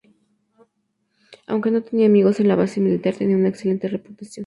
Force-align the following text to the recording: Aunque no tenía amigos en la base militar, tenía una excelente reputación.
Aunque 1.45 1.69
no 1.69 1.83
tenía 1.83 2.07
amigos 2.07 2.39
en 2.39 2.47
la 2.47 2.55
base 2.55 2.81
militar, 2.81 3.13
tenía 3.13 3.37
una 3.37 3.49
excelente 3.49 3.87
reputación. 3.87 4.39